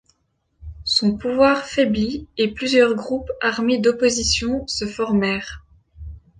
Son 0.83 1.15
pouvoir 1.15 1.65
faiblit 1.67 2.27
et 2.39 2.47
plusieurs 2.51 2.95
groupes 2.95 3.29
armés 3.39 3.77
d'opposition 3.77 4.65
se 4.65 4.87
formèrent. 4.87 5.63